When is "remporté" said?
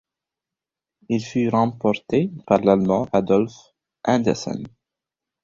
1.49-2.31